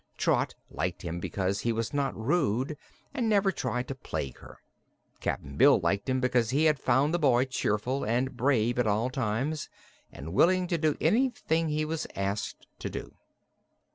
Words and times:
Trot 0.17 0.55
liked 0.71 1.03
him 1.03 1.19
because 1.19 1.59
he 1.59 1.71
was 1.71 1.93
not 1.93 2.17
rude 2.17 2.75
and 3.13 3.29
never 3.29 3.51
tried 3.51 3.87
to 3.87 3.93
plague 3.93 4.39
her. 4.39 4.57
Cap'n 5.19 5.57
Bill 5.57 5.79
liked 5.79 6.09
him 6.09 6.19
because 6.19 6.49
he 6.49 6.65
had 6.65 6.79
found 6.79 7.13
the 7.13 7.19
boy 7.19 7.45
cheerful 7.45 8.03
and 8.03 8.35
brave 8.35 8.79
at 8.79 8.87
all 8.87 9.11
times, 9.11 9.69
and 10.11 10.33
willing 10.33 10.65
to 10.65 10.79
do 10.79 10.97
anything 10.99 11.69
he 11.69 11.85
was 11.85 12.07
asked 12.15 12.65
to 12.79 12.89
do. 12.89 13.13